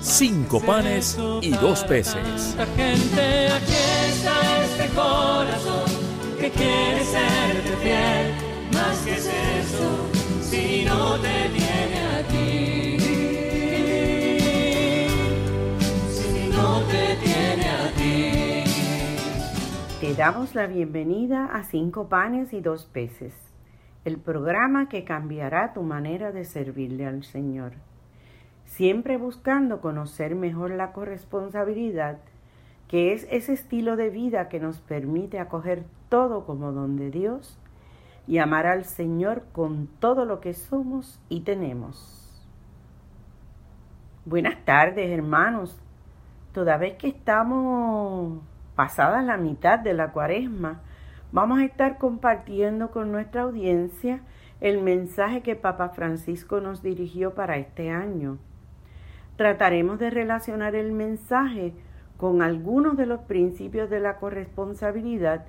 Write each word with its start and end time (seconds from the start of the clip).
cinco 0.00 0.60
panes 0.60 1.18
y 1.42 1.50
dos 1.50 1.84
peces. 1.84 2.56
Gente, 2.76 3.48
aquí 3.48 3.72
está 4.08 4.64
este 4.64 4.88
corazón 4.94 5.90
que 6.38 6.50
quiere 6.50 7.04
serte 7.04 7.76
fiel. 7.82 8.34
Más 8.72 8.98
que 9.00 9.12
es 9.14 9.26
eso, 9.26 10.08
si 10.42 10.84
no 10.84 11.18
te 11.18 11.48
tiene 11.54 12.00
a 12.06 12.22
ti. 12.28 12.98
Si 16.10 16.48
no 16.48 16.80
te 16.82 17.16
tiene 17.24 17.68
a 17.68 17.90
ti. 17.96 18.64
Te 20.00 20.14
damos 20.14 20.54
la 20.54 20.66
bienvenida 20.66 21.46
a 21.46 21.64
Cinco 21.64 22.08
Panes 22.08 22.52
y 22.52 22.60
Dos 22.60 22.86
Peces, 22.86 23.34
el 24.04 24.18
programa 24.18 24.88
que 24.88 25.04
cambiará 25.04 25.72
tu 25.72 25.82
manera 25.82 26.30
de 26.30 26.44
servirle 26.44 27.06
al 27.06 27.24
Señor. 27.24 27.72
Siempre 28.68 29.16
buscando 29.16 29.80
conocer 29.80 30.34
mejor 30.34 30.70
la 30.70 30.92
corresponsabilidad, 30.92 32.18
que 32.86 33.12
es 33.12 33.26
ese 33.30 33.54
estilo 33.54 33.96
de 33.96 34.10
vida 34.10 34.48
que 34.48 34.60
nos 34.60 34.78
permite 34.78 35.40
acoger 35.40 35.84
todo 36.10 36.44
como 36.44 36.70
don 36.72 36.96
de 36.96 37.10
Dios 37.10 37.58
y 38.26 38.38
amar 38.38 38.66
al 38.66 38.84
Señor 38.84 39.42
con 39.52 39.88
todo 40.00 40.26
lo 40.26 40.40
que 40.40 40.52
somos 40.52 41.20
y 41.30 41.40
tenemos. 41.40 42.46
Buenas 44.26 44.62
tardes, 44.66 45.10
hermanos. 45.10 45.80
Toda 46.52 46.76
vez 46.76 46.98
que 46.98 47.08
estamos 47.08 48.38
pasada 48.76 49.22
la 49.22 49.38
mitad 49.38 49.78
de 49.78 49.94
la 49.94 50.12
cuaresma, 50.12 50.82
vamos 51.32 51.58
a 51.58 51.64
estar 51.64 51.96
compartiendo 51.96 52.90
con 52.90 53.10
nuestra 53.10 53.42
audiencia 53.42 54.20
el 54.60 54.82
mensaje 54.82 55.40
que 55.40 55.56
Papa 55.56 55.88
Francisco 55.88 56.60
nos 56.60 56.82
dirigió 56.82 57.34
para 57.34 57.56
este 57.56 57.90
año. 57.90 58.38
Trataremos 59.38 60.00
de 60.00 60.10
relacionar 60.10 60.74
el 60.74 60.90
mensaje 60.90 61.72
con 62.16 62.42
algunos 62.42 62.96
de 62.96 63.06
los 63.06 63.20
principios 63.20 63.88
de 63.88 64.00
la 64.00 64.16
corresponsabilidad 64.16 65.46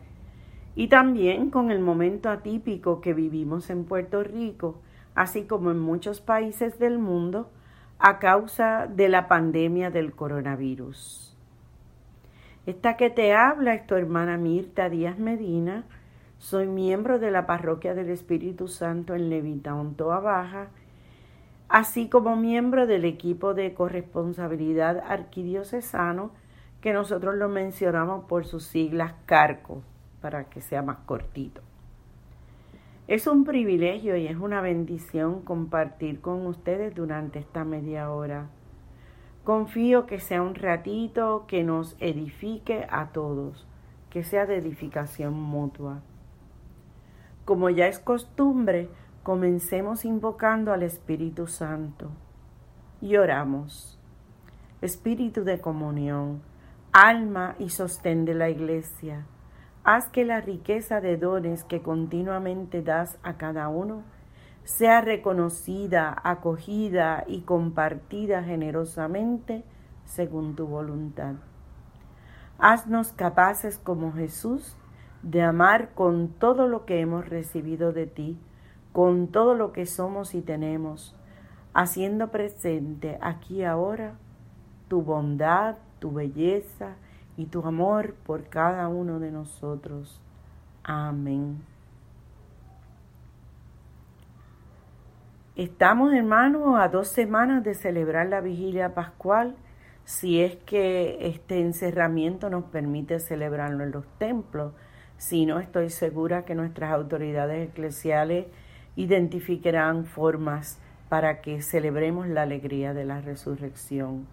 y 0.76 0.90
también 0.90 1.50
con 1.50 1.72
el 1.72 1.80
momento 1.80 2.30
atípico 2.30 3.02
que 3.02 3.16
vivimos 3.16 3.72
en 3.72 3.86
Puerto 3.86 4.22
Rico, 4.22 4.80
así 5.16 5.46
como 5.46 5.72
en 5.72 5.80
muchos 5.80 6.22
países 6.22 6.78
del 6.78 7.00
mundo, 7.00 7.50
a 7.98 8.20
causa 8.20 8.86
de 8.86 9.10
la 9.10 9.28
pandemia 9.28 9.90
del 9.90 10.14
coronavirus. 10.14 11.36
Esta 12.68 12.96
que 12.96 13.10
te 13.10 13.34
habla 13.34 13.74
es 13.74 13.88
tu 13.88 13.96
hermana 13.96 14.38
Mirta 14.38 14.88
Díaz 14.90 15.18
Medina. 15.18 15.86
Soy 16.38 16.68
miembro 16.68 17.18
de 17.18 17.32
la 17.32 17.48
Parroquia 17.48 17.96
del 17.96 18.12
Espíritu 18.12 18.68
Santo 18.68 19.16
en 19.16 19.32
Levitown, 19.32 19.96
Toa 19.96 20.20
Baja, 20.20 20.68
así 21.70 22.10
como 22.10 22.36
miembro 22.36 22.88
del 22.88 23.06
equipo 23.06 23.54
de 23.54 23.74
corresponsabilidad 23.74 25.00
arquidiocesano, 25.08 26.32
que 26.82 26.94
nosotros 26.94 27.36
lo 27.36 27.48
mencionamos 27.48 28.26
por 28.26 28.46
sus 28.46 28.64
siglas 28.64 29.14
CARCO, 29.26 29.84
para 30.22 30.46
que 30.46 30.62
sea 30.62 30.82
más 30.82 30.98
cortito. 31.06 31.62
Es 33.08 33.28
un 33.28 33.44
privilegio 33.44 34.16
y 34.18 34.28
es 34.28 34.38
una 34.38 34.62
bendición 34.62 35.42
compartir 35.42 36.22
con 36.22 36.46
ustedes 36.46 36.94
durante 36.94 37.40
esta 37.40 37.64
media 37.64 38.12
hora. 38.12 38.50
Confío 39.44 40.06
que 40.06 40.20
sea 40.20 40.42
un 40.42 40.56
ratito 40.56 41.46
que 41.48 41.64
nos 41.64 41.96
edifique 42.00 42.86
a 42.90 43.08
todos, 43.08 43.68
que 44.10 44.24
sea 44.24 44.46
de 44.46 44.58
edificación 44.58 45.34
mutua. 45.34 46.02
Como 47.46 47.72
ya 47.72 47.88
es 47.88 47.98
costumbre, 47.98 48.90
comencemos 49.30 50.06
invocando 50.06 50.74
al 50.74 50.82
Espíritu 50.82 51.46
Santo 51.46 52.10
y 53.00 53.16
oramos. 53.16 54.00
Espíritu 54.82 55.44
de 55.44 55.62
comunión, 55.62 56.42
alma 56.94 57.54
y 57.60 57.70
sostén 57.70 58.26
de 58.26 58.34
la 58.34 58.50
Iglesia, 58.50 59.28
haz 59.84 60.10
que 60.10 60.26
la 60.26 60.42
riqueza 60.42 61.00
de 61.00 61.16
dones 61.16 61.64
que 61.64 61.84
continuamente 61.84 62.82
das 62.82 63.20
a 63.22 63.38
cada 63.38 63.70
uno 63.70 64.02
sea 64.64 65.02
reconocida, 65.02 66.20
acogida 66.24 67.24
y 67.28 67.42
compartida 67.42 68.42
generosamente 68.42 69.64
según 70.06 70.56
tu 70.56 70.66
voluntad. 70.66 71.36
Haznos 72.58 73.12
capaces 73.12 73.78
como 73.78 74.12
Jesús 74.12 74.76
de 75.22 75.44
amar 75.44 75.94
con 75.94 76.30
todo 76.30 76.68
lo 76.68 76.86
que 76.86 77.00
hemos 77.00 77.30
recibido 77.30 77.94
de 77.94 78.08
ti, 78.08 78.40
con 79.00 79.30
todo 79.30 79.56
lo 79.56 79.72
que 79.72 79.86
somos 79.86 80.36
y 80.36 80.42
tenemos, 80.42 81.16
haciendo 81.74 82.32
presente 82.32 83.18
aquí 83.22 83.64
ahora 83.64 84.16
tu 84.90 85.04
bondad, 85.04 85.78
tu 86.00 86.12
belleza 86.12 86.98
y 87.38 87.46
tu 87.46 87.66
amor 87.66 88.16
por 88.26 88.50
cada 88.50 88.90
uno 88.90 89.22
de 89.22 89.32
nosotros. 89.32 90.20
Amén. 90.84 91.64
Estamos, 95.56 96.12
hermanos, 96.12 96.78
a 96.78 96.90
dos 96.90 97.08
semanas 97.08 97.64
de 97.64 97.76
celebrar 97.76 98.28
la 98.28 98.42
vigilia 98.42 98.94
pascual, 98.96 99.56
si 100.04 100.42
es 100.42 100.58
que 100.58 101.26
este 101.26 101.62
encerramiento 101.62 102.50
nos 102.50 102.66
permite 102.66 103.22
celebrarlo 103.22 103.82
en 103.86 103.92
los 103.92 104.06
templos. 104.18 104.74
Si 105.16 105.46
no, 105.46 105.62
estoy 105.62 105.90
segura 105.90 106.44
que 106.44 106.54
nuestras 106.54 106.92
autoridades 106.92 107.70
eclesiales 107.70 108.48
identificarán 108.96 110.06
formas 110.06 110.80
para 111.10 111.42
que 111.42 111.62
celebremos 111.62 112.28
la 112.28 112.44
alegría 112.44 112.94
de 112.94 113.06
la 113.06 113.22
resurrección. 113.22 114.28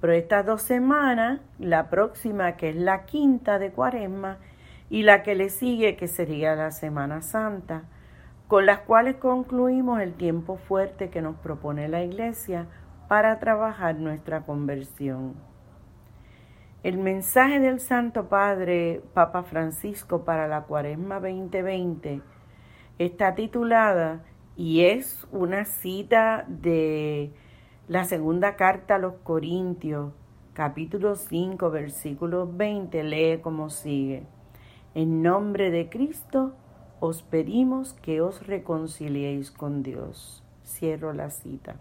Pero 0.00 0.12
estas 0.12 0.46
dos 0.46 0.62
semanas, 0.62 1.40
la 1.58 1.90
próxima 1.90 2.56
que 2.56 2.70
es 2.70 2.76
la 2.76 3.04
quinta 3.04 3.58
de 3.58 3.70
cuaresma 3.70 4.38
y 4.90 5.02
la 5.02 5.22
que 5.22 5.34
le 5.34 5.50
sigue 5.50 5.96
que 5.96 6.08
sería 6.08 6.54
la 6.54 6.70
Semana 6.70 7.20
Santa, 7.20 7.82
con 8.46 8.64
las 8.64 8.80
cuales 8.80 9.16
concluimos 9.16 10.00
el 10.00 10.14
tiempo 10.14 10.56
fuerte 10.56 11.10
que 11.10 11.20
nos 11.20 11.36
propone 11.36 11.88
la 11.88 12.02
Iglesia 12.02 12.66
para 13.08 13.38
trabajar 13.38 13.96
nuestra 13.96 14.42
conversión. 14.42 15.34
El 16.82 16.96
mensaje 16.96 17.58
del 17.58 17.80
Santo 17.80 18.28
Padre 18.28 19.02
Papa 19.12 19.42
Francisco 19.42 20.24
para 20.24 20.46
la 20.46 20.62
Cuaresma 20.62 21.16
2020 21.16 22.22
está 22.98 23.34
titulada 23.34 24.24
y 24.56 24.82
es 24.82 25.26
una 25.30 25.64
cita 25.64 26.44
de 26.48 27.32
la 27.86 28.04
segunda 28.04 28.56
carta 28.56 28.96
a 28.96 28.98
los 28.98 29.14
Corintios, 29.22 30.12
capítulo 30.52 31.14
5, 31.14 31.70
versículo 31.70 32.50
20, 32.52 33.04
lee 33.04 33.40
como 33.40 33.70
sigue. 33.70 34.24
En 34.94 35.22
nombre 35.22 35.70
de 35.70 35.88
Cristo, 35.88 36.54
os 36.98 37.22
pedimos 37.22 37.94
que 37.94 38.20
os 38.20 38.44
reconciliéis 38.46 39.52
con 39.52 39.84
Dios. 39.84 40.42
Cierro 40.64 41.12
la 41.12 41.30
cita. 41.30 41.76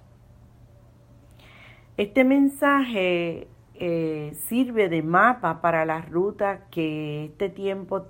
Este 1.97 2.23
mensaje 2.23 3.47
eh, 3.73 4.31
sirve 4.35 4.87
de 4.87 5.01
mapa 5.01 5.61
para 5.61 5.83
la 5.83 6.01
ruta 6.01 6.67
que 6.69 7.25
este 7.25 7.49
tiempo 7.49 8.05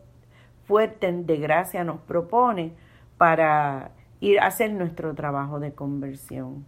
fuerte 0.66 1.10
de 1.10 1.38
gracia 1.38 1.86
nos 1.86 2.02
propone 2.02 2.74
para 3.18 3.92
ir 4.20 4.40
a 4.40 4.48
hacer 4.48 4.72
nuestro 4.72 5.14
trabajo 5.14 5.60
de 5.60 5.74
conversión. 5.74 6.66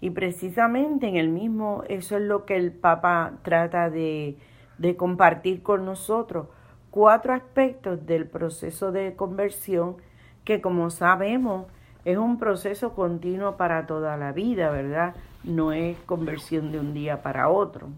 Y 0.00 0.10
precisamente 0.10 1.08
en 1.08 1.16
el 1.16 1.28
mismo, 1.28 1.84
eso 1.88 2.16
es 2.16 2.22
lo 2.22 2.46
que 2.46 2.56
el 2.56 2.72
Papa 2.72 3.34
trata 3.42 3.90
de, 3.90 4.38
de 4.78 4.96
compartir 4.96 5.62
con 5.62 5.84
nosotros, 5.84 6.48
cuatro 6.90 7.34
aspectos 7.34 8.06
del 8.06 8.26
proceso 8.26 8.92
de 8.92 9.14
conversión 9.14 9.96
que 10.44 10.60
como 10.60 10.90
sabemos 10.90 11.66
es 12.04 12.16
un 12.16 12.38
proceso 12.38 12.94
continuo 12.94 13.56
para 13.56 13.86
toda 13.86 14.16
la 14.16 14.32
vida, 14.32 14.70
¿verdad? 14.70 15.14
No 15.44 15.72
es 15.72 15.98
conversión 16.06 16.72
de 16.72 16.80
un 16.80 16.94
día 16.94 17.22
para 17.22 17.48
otro. 17.50 17.88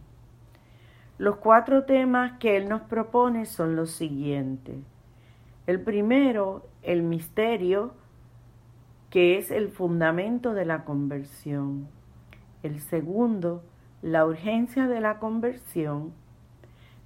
Los 1.18 1.36
cuatro 1.36 1.84
temas 1.84 2.38
que 2.38 2.56
él 2.56 2.68
nos 2.68 2.82
propone 2.82 3.46
son 3.46 3.76
los 3.76 3.92
siguientes. 3.92 4.76
El 5.72 5.80
primero, 5.80 6.66
el 6.82 7.02
misterio, 7.02 7.94
que 9.08 9.38
es 9.38 9.50
el 9.50 9.70
fundamento 9.70 10.52
de 10.52 10.66
la 10.66 10.84
conversión. 10.84 11.88
El 12.62 12.78
segundo, 12.78 13.62
la 14.02 14.26
urgencia 14.26 14.86
de 14.86 15.00
la 15.00 15.18
conversión. 15.18 16.12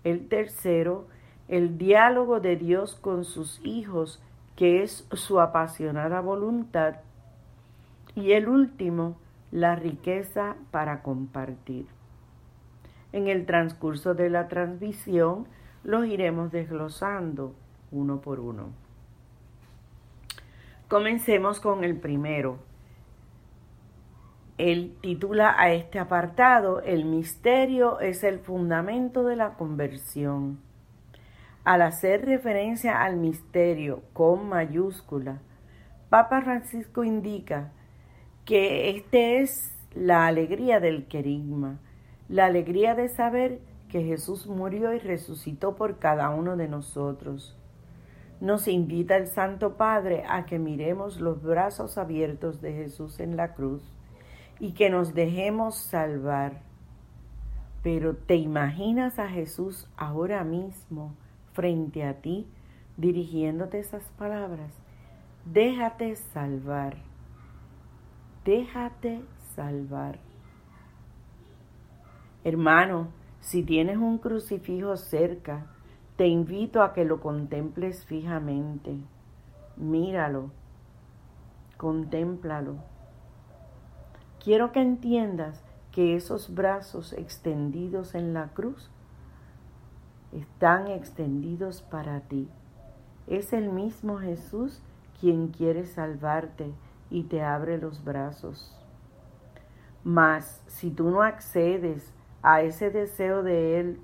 El 0.03 0.27
tercero, 0.27 1.07
el 1.47 1.79
diálogo 1.79 2.41
de 2.41 2.57
Dios 2.57 2.97
con 2.97 3.25
sus 3.25 3.61
hijos, 3.63 4.21
que 4.57 4.83
es 4.83 5.07
su 5.13 5.39
apasionada 5.39 6.21
voluntad. 6.21 6.97
Y 8.17 8.33
el 8.33 8.49
último, 8.49 9.17
la 9.53 9.77
riqueza 9.77 10.57
para 10.73 11.05
compartir. 11.05 11.87
En 13.13 13.29
el 13.29 13.47
transcurso 13.47 14.15
de 14.15 14.29
la 14.29 14.49
transmisión 14.49 15.47
los 15.85 16.05
iremos 16.07 16.51
desglosando 16.51 17.55
uno 17.91 18.21
por 18.21 18.41
uno. 18.41 18.71
Comencemos 20.89 21.61
con 21.61 21.85
el 21.85 21.99
primero. 21.99 22.59
Él 24.59 24.97
titula 25.03 25.55
a 25.59 25.73
este 25.73 25.99
apartado 25.99 26.81
El 26.81 27.05
misterio 27.05 28.01
es 28.01 28.25
el 28.25 28.39
fundamento 28.39 29.25
de 29.25 29.37
la 29.37 29.55
conversión. 29.55 30.61
Al 31.65 31.83
hacer 31.83 32.25
referencia 32.25 33.03
al 33.03 33.17
misterio 33.17 34.03
con 34.13 34.49
mayúscula, 34.49 35.41
Papa 36.09 36.41
Francisco 36.43 37.03
indica 37.03 37.73
que 38.45 38.91
este 38.91 39.41
es 39.41 39.77
la 39.93 40.29
alegría 40.29 40.79
del 40.79 41.09
querigma, 41.09 41.81
la 42.29 42.47
alegría 42.47 42.95
de 42.95 43.09
saber 43.09 43.61
que 43.89 44.05
Jesús 44.05 44.47
murió 44.47 44.93
y 44.93 45.01
resucitó 45.01 45.75
por 45.75 45.99
cada 45.99 46.31
uno 46.31 46.57
de 46.57 46.69
nosotros. 46.69 47.57
Nos 48.41 48.69
invita 48.69 49.17
el 49.17 49.29
Santo 49.29 49.77
Padre 49.77 50.25
a 50.29 50.45
que 50.47 50.59
miremos 50.59 51.21
los 51.21 51.43
brazos 51.43 51.99
abiertos 51.99 52.61
de 52.61 52.73
Jesús 52.73 53.21
en 53.21 53.37
la 53.37 53.55
cruz 53.55 53.83
y 54.61 54.73
que 54.73 54.91
nos 54.91 55.15
dejemos 55.15 55.77
salvar. 55.77 56.61
Pero 57.83 58.17
¿te 58.17 58.37
imaginas 58.37 59.19
a 59.19 59.29
Jesús 59.29 59.89
ahora 59.97 60.45
mismo 60.45 61.15
frente 61.53 62.05
a 62.05 62.21
ti 62.21 62.47
dirigiéndote 62.97 63.79
esas 63.79 64.05
palabras? 64.19 64.73
Déjate 65.45 66.17
salvar 66.17 66.97
déjate 68.47 69.23
salvar. 69.57 70.21
Hermano, 72.45 73.09
si 73.41 73.65
tienes 73.65 73.99
un 73.99 74.19
crucifijo 74.19 74.97
cerca, 74.97 75.67
te 76.17 76.27
invito 76.27 76.83
a 76.83 76.95
que 76.95 77.05
lo 77.05 77.21
contemples 77.21 78.07
fijamente. 78.07 78.97
Míralo, 79.77 80.51
contémplalo. 81.77 82.77
Quiero 84.43 84.73
que 84.73 84.81
entiendas 84.81 85.63
que 85.93 86.17
esos 86.17 86.55
brazos 86.55 87.13
extendidos 87.13 88.15
en 88.15 88.33
la 88.33 88.49
cruz 88.49 88.91
están 90.33 90.89
extendidos 90.89 91.83
para 91.83 92.21
ti. 92.21 92.49
Es 93.27 93.53
el 93.53 93.71
mismo 93.71 94.19
Jesús 94.19 94.81
quien 95.21 95.49
quiere 95.49 95.85
salvarte 95.87 96.73
y 97.11 97.25
te 97.25 97.43
abre 97.43 97.79
los 97.79 98.05
brazos. 98.05 98.75
Mas 100.05 100.63
si 100.67 100.91
tú 100.91 101.11
no 101.11 101.23
accedes 101.23 102.13
a 102.43 102.63
ese 102.63 102.91
deseo 102.91 103.43
de 103.43 103.81
Él, 103.81 104.01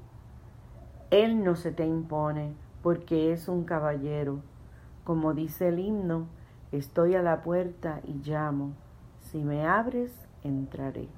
Él 1.12 1.44
no 1.44 1.56
se 1.56 1.72
te 1.72 1.84
impone 1.84 2.54
porque 2.82 3.34
es 3.34 3.46
un 3.46 3.64
caballero. 3.64 4.40
Como 5.04 5.34
dice 5.34 5.68
el 5.68 5.78
himno, 5.78 6.26
estoy 6.72 7.14
a 7.16 7.22
la 7.22 7.42
puerta 7.42 8.00
y 8.04 8.14
llamo. 8.24 8.72
Si 9.20 9.44
me 9.44 9.66
abres, 9.66 10.10
entraré. 10.42 11.10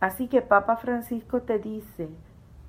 Así 0.00 0.26
que 0.26 0.42
Papa 0.42 0.76
Francisco 0.76 1.42
te 1.42 1.60
dice 1.60 2.08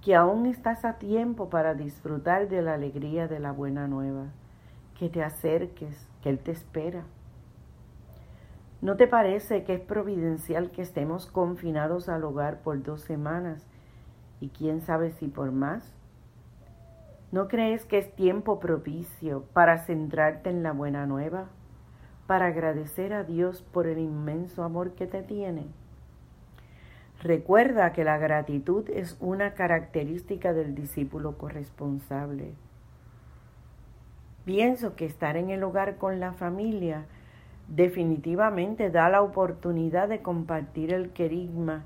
que 0.01 0.15
aún 0.15 0.45
estás 0.45 0.85
a 0.85 0.99
tiempo 0.99 1.49
para 1.49 1.73
disfrutar 1.73 2.47
de 2.47 2.61
la 2.61 2.75
alegría 2.75 3.27
de 3.27 3.39
la 3.39 3.51
buena 3.51 3.87
nueva, 3.87 4.27
que 4.99 5.09
te 5.09 5.23
acerques, 5.23 6.07
que 6.21 6.29
Él 6.29 6.37
te 6.37 6.51
espera. 6.51 7.01
¿No 8.79 8.95
te 8.95 9.07
parece 9.07 9.63
que 9.63 9.73
es 9.73 9.81
providencial 9.81 10.69
que 10.69 10.83
estemos 10.83 11.25
confinados 11.25 12.09
al 12.09 12.25
hogar 12.25 12.61
por 12.61 12.83
dos 12.83 13.01
semanas 13.01 13.65
y 14.41 14.49
quién 14.49 14.81
sabe 14.81 15.11
si 15.11 15.27
por 15.27 15.51
más? 15.51 15.93
¿No 17.31 17.47
crees 17.47 17.85
que 17.85 17.97
es 17.97 18.13
tiempo 18.13 18.59
propicio 18.59 19.45
para 19.53 19.77
centrarte 19.77 20.49
en 20.49 20.63
la 20.63 20.73
buena 20.73 21.05
nueva, 21.05 21.45
para 22.27 22.47
agradecer 22.47 23.13
a 23.13 23.23
Dios 23.23 23.61
por 23.61 23.87
el 23.87 23.99
inmenso 23.99 24.63
amor 24.63 24.95
que 24.95 25.07
te 25.07 25.23
tiene? 25.23 25.67
Recuerda 27.21 27.93
que 27.93 28.03
la 28.03 28.17
gratitud 28.17 28.89
es 28.89 29.15
una 29.21 29.53
característica 29.53 30.51
del 30.51 30.75
discípulo 30.75 31.37
corresponsable. 31.37 32.53
Pienso 34.43 34.95
que 34.95 35.05
estar 35.05 35.37
en 35.37 35.51
el 35.51 35.63
hogar 35.63 35.97
con 35.97 36.19
la 36.19 36.33
familia 36.33 37.05
definitivamente 37.67 38.89
da 38.89 39.07
la 39.07 39.21
oportunidad 39.21 40.09
de 40.09 40.21
compartir 40.21 40.91
el 40.93 41.11
querigma 41.11 41.85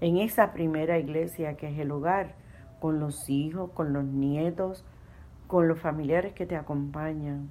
en 0.00 0.16
esa 0.18 0.52
primera 0.52 0.98
iglesia 0.98 1.56
que 1.56 1.68
es 1.68 1.78
el 1.78 1.90
hogar, 1.90 2.34
con 2.80 2.98
los 2.98 3.28
hijos, 3.28 3.70
con 3.72 3.92
los 3.92 4.04
nietos, 4.04 4.84
con 5.46 5.68
los 5.68 5.78
familiares 5.78 6.32
que 6.32 6.46
te 6.46 6.56
acompañan. 6.56 7.50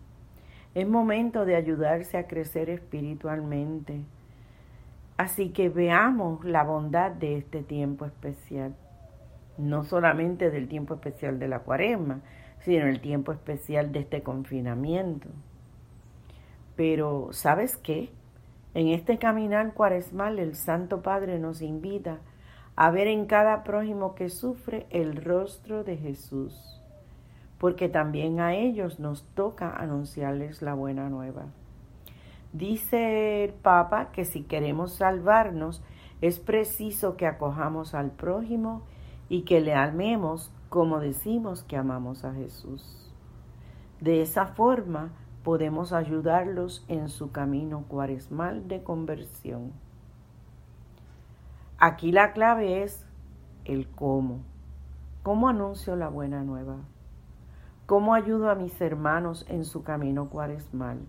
Es 0.74 0.88
momento 0.88 1.46
de 1.46 1.56
ayudarse 1.56 2.18
a 2.18 2.28
crecer 2.28 2.70
espiritualmente. 2.70 4.02
Así 5.18 5.50
que 5.50 5.70
veamos 5.70 6.44
la 6.46 6.64
bondad 6.64 7.12
de 7.12 7.38
este 7.38 7.62
tiempo 7.62 8.06
especial. 8.06 8.76
No 9.58 9.84
solamente 9.84 10.50
del 10.50 10.68
tiempo 10.68 10.94
especial 10.94 11.40
de 11.40 11.48
la 11.48 11.60
cuaresma, 11.60 12.22
sino 12.62 12.88
el 12.88 13.02
tiempo 13.02 13.32
especial 13.32 13.92
de 13.92 14.00
este 14.00 14.24
confinamiento. 14.24 15.28
Pero, 16.76 17.30
¿sabes 17.32 17.76
qué? 17.78 18.10
En 18.74 18.88
este 18.88 19.18
caminar 19.18 19.74
cuaresmal 19.74 20.40
el 20.40 20.56
Santo 20.56 21.02
Padre 21.02 21.40
nos 21.40 21.62
invita 21.62 22.20
a 22.82 22.92
ver 22.92 23.08
en 23.08 23.26
cada 23.26 23.66
prójimo 23.66 24.16
que 24.16 24.30
sufre 24.30 24.88
el 24.90 25.18
rostro 25.18 25.84
de 25.84 25.98
Jesús, 25.98 26.82
porque 27.58 27.90
también 27.90 28.40
a 28.40 28.56
ellos 28.56 29.02
nos 29.02 29.26
toca 29.36 29.70
anunciarles 29.70 30.62
la 30.62 30.76
buena 30.76 31.10
nueva. 31.10 31.48
Dice 32.54 33.44
el 33.44 33.52
Papa 33.52 34.14
que 34.14 34.24
si 34.24 34.44
queremos 34.44 34.94
salvarnos 34.94 35.84
es 36.22 36.40
preciso 36.40 37.18
que 37.18 37.28
acojamos 37.28 37.94
al 37.94 38.12
prójimo 38.12 38.84
y 39.28 39.42
que 39.42 39.60
le 39.60 39.74
amemos 39.74 40.50
como 40.70 41.02
decimos 41.02 41.64
que 41.64 41.76
amamos 41.76 42.24
a 42.24 42.34
Jesús. 42.34 43.14
De 44.00 44.22
esa 44.22 44.46
forma 44.46 45.12
podemos 45.44 45.92
ayudarlos 45.92 46.86
en 46.88 47.10
su 47.10 47.34
camino 47.34 47.84
cuaresmal 47.90 48.70
de 48.70 48.84
conversión. 48.84 49.74
Aquí 51.82 52.12
la 52.12 52.34
clave 52.34 52.84
es 52.84 53.06
el 53.64 53.88
cómo. 53.88 54.42
¿Cómo 55.24 55.48
anuncio 55.48 55.96
la 55.96 56.10
buena 56.10 56.44
nueva? 56.44 56.76
¿Cómo 57.86 58.14
ayudo 58.14 58.50
a 58.50 58.56
mis 58.56 58.82
hermanos 58.82 59.46
en 59.48 59.64
su 59.64 59.82
camino 59.84 60.28
cuaresmal? 60.28 61.00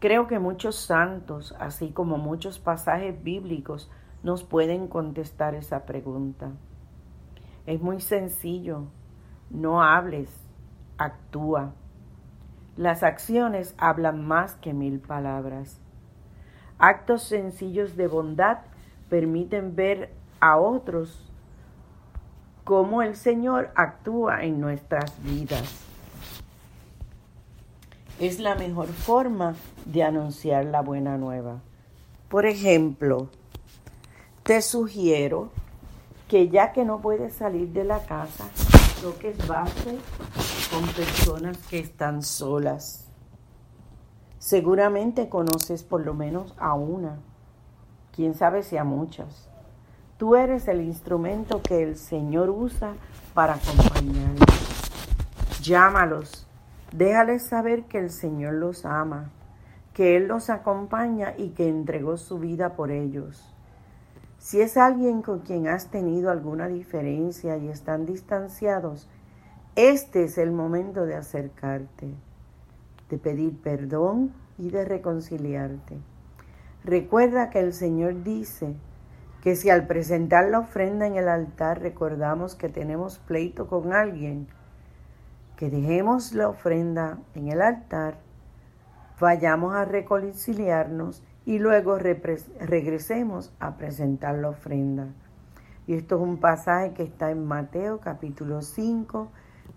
Creo 0.00 0.26
que 0.26 0.40
muchos 0.40 0.74
santos, 0.74 1.54
así 1.60 1.92
como 1.92 2.18
muchos 2.18 2.58
pasajes 2.58 3.22
bíblicos, 3.22 3.88
nos 4.24 4.42
pueden 4.42 4.88
contestar 4.88 5.54
esa 5.54 5.86
pregunta. 5.86 6.50
Es 7.64 7.80
muy 7.80 8.00
sencillo. 8.00 8.86
No 9.50 9.84
hables, 9.84 10.30
actúa. 10.98 11.74
Las 12.76 13.04
acciones 13.04 13.76
hablan 13.78 14.26
más 14.26 14.56
que 14.56 14.74
mil 14.74 14.98
palabras. 14.98 15.80
Actos 16.78 17.22
sencillos 17.22 17.96
de 17.96 18.08
bondad 18.08 18.58
permiten 19.08 19.76
ver 19.76 20.12
a 20.40 20.58
otros 20.58 21.30
cómo 22.64 23.02
el 23.02 23.16
Señor 23.16 23.70
actúa 23.74 24.42
en 24.44 24.60
nuestras 24.60 25.22
vidas. 25.22 25.86
Es 28.18 28.40
la 28.40 28.54
mejor 28.54 28.88
forma 28.88 29.54
de 29.84 30.02
anunciar 30.02 30.64
la 30.64 30.80
buena 30.80 31.16
nueva. 31.16 31.60
Por 32.28 32.46
ejemplo, 32.46 33.28
te 34.42 34.62
sugiero 34.62 35.50
que 36.28 36.48
ya 36.48 36.72
que 36.72 36.84
no 36.84 37.00
puedes 37.00 37.34
salir 37.34 37.68
de 37.68 37.84
la 37.84 38.00
casa, 38.04 38.48
toques 39.00 39.46
base 39.46 39.98
con 40.72 40.86
personas 40.88 41.58
que 41.68 41.78
están 41.78 42.22
solas. 42.22 43.06
Seguramente 44.38 45.28
conoces 45.28 45.82
por 45.82 46.04
lo 46.04 46.14
menos 46.14 46.54
a 46.58 46.74
una, 46.74 47.20
quién 48.16 48.34
sabe 48.34 48.62
si 48.62 48.78
a 48.78 48.84
muchas. 48.84 49.50
Tú 50.16 50.34
eres 50.34 50.66
el 50.66 50.80
instrumento 50.80 51.60
que 51.60 51.82
el 51.82 51.96
Señor 51.96 52.48
usa 52.48 52.94
para 53.34 53.54
acompañarlos. 53.54 55.60
Llámalos, 55.62 56.48
déjales 56.90 57.42
saber 57.42 57.84
que 57.84 57.98
el 57.98 58.10
Señor 58.10 58.54
los 58.54 58.86
ama, 58.86 59.30
que 59.92 60.16
Él 60.16 60.28
los 60.28 60.48
acompaña 60.48 61.34
y 61.36 61.50
que 61.50 61.68
entregó 61.68 62.16
su 62.16 62.38
vida 62.38 62.74
por 62.74 62.90
ellos. 62.90 63.54
Si 64.38 64.62
es 64.62 64.78
alguien 64.78 65.20
con 65.20 65.40
quien 65.40 65.68
has 65.68 65.90
tenido 65.90 66.30
alguna 66.30 66.68
diferencia 66.68 67.58
y 67.58 67.68
están 67.68 68.06
distanciados, 68.06 69.08
este 69.74 70.24
es 70.24 70.38
el 70.38 70.52
momento 70.52 71.04
de 71.04 71.16
acercarte, 71.16 72.14
de 73.10 73.18
pedir 73.18 73.60
perdón 73.60 74.32
y 74.56 74.70
de 74.70 74.86
reconciliarte. 74.86 75.98
Recuerda 76.86 77.50
que 77.50 77.58
el 77.58 77.72
Señor 77.72 78.22
dice 78.22 78.72
que 79.42 79.56
si 79.56 79.70
al 79.70 79.88
presentar 79.88 80.48
la 80.48 80.60
ofrenda 80.60 81.04
en 81.08 81.16
el 81.16 81.28
altar 81.28 81.80
recordamos 81.80 82.54
que 82.54 82.68
tenemos 82.68 83.18
pleito 83.18 83.66
con 83.66 83.92
alguien, 83.92 84.46
que 85.56 85.68
dejemos 85.68 86.32
la 86.32 86.48
ofrenda 86.48 87.18
en 87.34 87.48
el 87.48 87.60
altar, 87.60 88.18
vayamos 89.18 89.74
a 89.74 89.84
reconciliarnos 89.84 91.24
y 91.44 91.58
luego 91.58 91.98
regresemos 91.98 93.52
a 93.58 93.76
presentar 93.76 94.36
la 94.36 94.50
ofrenda. 94.50 95.08
Y 95.88 95.94
esto 95.94 96.14
es 96.14 96.22
un 96.22 96.38
pasaje 96.38 96.92
que 96.92 97.02
está 97.02 97.32
en 97.32 97.46
Mateo 97.46 97.98
capítulo 97.98 98.62
5, 98.62 99.28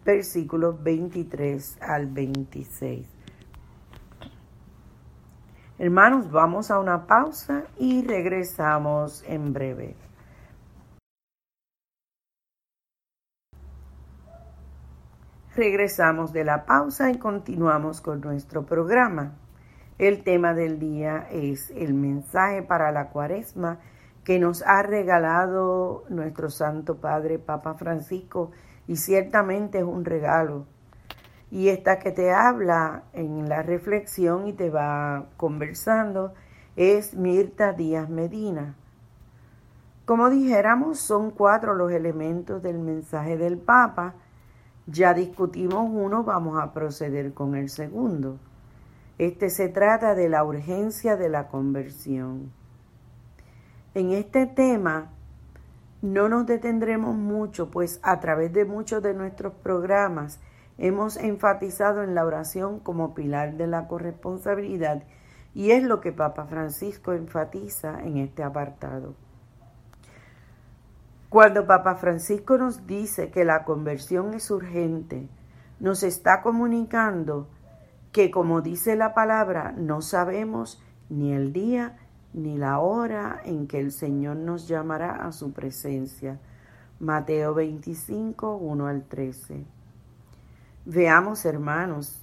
versículos 0.06 0.84
23 0.84 1.80
al 1.82 2.06
26. 2.06 3.19
Hermanos, 5.82 6.30
vamos 6.30 6.72
a 6.72 6.80
una 6.80 7.08
pausa 7.08 7.64
y 7.78 8.06
regresamos 8.06 9.24
en 9.26 9.54
breve. 9.54 9.96
Regresamos 15.56 16.34
de 16.34 16.44
la 16.44 16.66
pausa 16.66 17.10
y 17.12 17.18
continuamos 17.18 18.02
con 18.02 18.20
nuestro 18.20 18.66
programa. 18.66 19.38
El 19.98 20.26
tema 20.26 20.54
del 20.54 20.80
día 20.80 21.30
es 21.32 21.72
el 21.72 21.94
mensaje 21.94 22.62
para 22.62 22.92
la 22.92 23.08
cuaresma 23.08 23.80
que 24.26 24.38
nos 24.38 24.62
ha 24.64 24.84
regalado 24.84 26.04
nuestro 26.10 26.50
Santo 26.50 26.98
Padre 26.98 27.40
Papa 27.40 27.76
Francisco 27.76 28.52
y 28.86 28.98
ciertamente 28.98 29.78
es 29.78 29.86
un 29.86 30.04
regalo. 30.04 30.66
Y 31.52 31.70
esta 31.70 32.00
que 32.00 32.12
te 32.12 32.32
habla 32.32 33.04
en 33.14 33.50
la 33.50 33.64
reflexión 33.64 34.48
y 34.48 34.54
te 34.54 34.70
va 34.70 35.26
conversando 35.38 36.34
es 36.76 37.16
Mirta 37.16 37.74
Díaz 37.74 38.10
Medina. 38.10 38.76
Como 40.06 40.30
dijéramos, 40.30 41.00
son 41.00 41.32
cuatro 41.32 41.74
los 41.76 41.92
elementos 41.92 42.62
del 42.62 42.80
mensaje 42.80 43.38
del 43.38 43.58
Papa. 43.58 44.16
Ya 44.88 45.14
discutimos 45.14 45.90
uno, 45.92 46.24
vamos 46.24 46.60
a 46.60 46.74
proceder 46.74 47.34
con 47.34 47.56
el 47.56 47.70
segundo. 47.70 48.38
Este 49.18 49.50
se 49.50 49.70
trata 49.70 50.16
de 50.16 50.30
la 50.30 50.44
urgencia 50.44 51.18
de 51.18 51.30
la 51.30 51.48
conversión. 51.48 52.52
En 53.94 54.12
este 54.12 54.48
tema 54.48 55.10
no 56.02 56.30
nos 56.30 56.46
detendremos 56.46 57.16
mucho, 57.16 57.70
pues 57.70 58.00
a 58.02 58.20
través 58.20 58.54
de 58.54 58.66
muchos 58.66 59.04
de 59.04 59.14
nuestros 59.14 59.54
programas 59.54 60.40
hemos 60.80 61.18
enfatizado 61.18 62.04
en 62.04 62.16
la 62.16 62.26
oración 62.26 62.80
como 62.80 63.14
pilar 63.14 63.58
de 63.58 63.68
la 63.68 63.88
corresponsabilidad 63.88 65.04
y 65.54 65.72
es 65.72 65.84
lo 65.84 66.00
que 66.00 66.12
Papa 66.12 66.46
Francisco 66.46 67.14
enfatiza 67.14 68.02
en 68.02 68.18
este 68.18 68.44
apartado. 68.44 69.16
Cuando 71.30 71.68
Papa 71.68 71.96
Francisco 71.96 72.58
nos 72.58 72.88
dice 72.88 73.30
que 73.30 73.46
la 73.46 73.64
conversión 73.64 74.34
es 74.34 74.50
urgente, 74.50 75.28
nos 75.80 76.02
está 76.02 76.42
comunicando 76.42 77.48
que 78.12 78.32
como 78.32 78.62
dice 78.62 78.96
la 78.96 79.14
palabra, 79.14 79.74
no 79.78 80.02
sabemos 80.02 80.82
ni 81.10 81.34
el 81.34 81.54
día 81.54 81.98
ni 82.34 82.58
la 82.58 82.80
hora 82.80 83.42
en 83.44 83.68
que 83.68 83.80
el 83.80 83.92
Señor 83.92 84.38
nos 84.38 84.68
llamará 84.68 85.28
a 85.28 85.32
su 85.32 85.52
presencia. 85.52 86.40
Mateo 87.00 87.54
25, 87.54 88.56
1 88.56 88.88
al 88.88 89.04
13. 89.04 89.79
Veamos, 90.92 91.46
hermanos, 91.46 92.20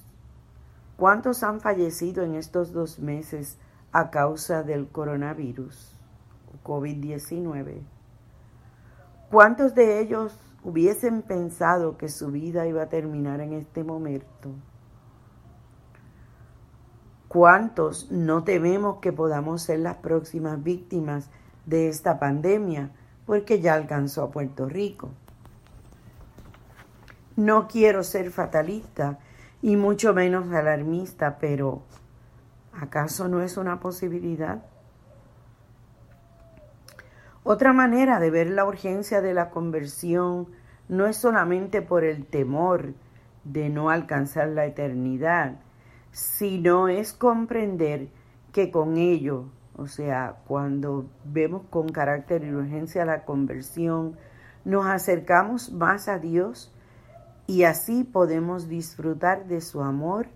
cuántos 0.97 1.41
han 1.41 1.61
fallecido 1.61 2.25
en 2.25 2.35
estos 2.35 2.73
dos 2.73 2.99
meses 2.99 3.57
a 3.93 4.09
causa 4.09 4.61
del 4.61 4.89
coronavirus, 4.89 5.97
COVID-19. 6.65 7.79
¿Cuántos 9.31 9.73
de 9.73 10.01
ellos 10.01 10.37
hubiesen 10.65 11.21
pensado 11.21 11.97
que 11.97 12.09
su 12.09 12.29
vida 12.29 12.67
iba 12.67 12.81
a 12.81 12.89
terminar 12.89 13.39
en 13.39 13.53
este 13.53 13.85
momento? 13.85 14.49
¿Cuántos 17.29 18.11
no 18.11 18.43
tememos 18.43 18.97
que 18.97 19.13
podamos 19.13 19.61
ser 19.61 19.79
las 19.79 19.95
próximas 19.95 20.61
víctimas 20.61 21.29
de 21.65 21.87
esta 21.87 22.19
pandemia? 22.19 22.91
Porque 23.25 23.61
ya 23.61 23.75
alcanzó 23.75 24.23
a 24.23 24.31
Puerto 24.31 24.67
Rico. 24.67 25.11
No 27.37 27.67
quiero 27.67 28.03
ser 28.03 28.31
fatalista 28.31 29.19
y 29.61 29.75
mucho 29.75 30.15
menos 30.15 30.51
alarmista, 30.51 31.37
pero 31.37 31.83
¿acaso 32.73 33.27
no 33.27 33.43
es 33.43 33.57
una 33.57 33.79
posibilidad? 33.79 34.63
Otra 37.43 37.73
manera 37.73 38.19
de 38.19 38.31
ver 38.31 38.49
la 38.49 38.65
urgencia 38.65 39.21
de 39.21 39.35
la 39.35 39.51
conversión 39.51 40.47
no 40.89 41.05
es 41.05 41.17
solamente 41.17 41.83
por 41.83 42.03
el 42.03 42.25
temor 42.25 42.95
de 43.43 43.69
no 43.69 43.91
alcanzar 43.91 44.47
la 44.47 44.65
eternidad, 44.65 45.59
sino 46.11 46.87
es 46.87 47.13
comprender 47.13 48.07
que 48.51 48.71
con 48.71 48.97
ello, 48.97 49.45
o 49.77 49.85
sea, 49.85 50.37
cuando 50.47 51.05
vemos 51.23 51.61
con 51.69 51.89
carácter 51.89 52.43
y 52.43 52.51
urgencia 52.51 53.05
la 53.05 53.25
conversión, 53.25 54.17
nos 54.65 54.87
acercamos 54.87 55.71
más 55.71 56.07
a 56.07 56.17
Dios 56.17 56.73
y 57.47 57.63
así 57.63 58.03
podemos 58.03 58.67
disfrutar 58.67 59.47
de 59.47 59.61
su 59.61 59.81
amor 59.81 60.27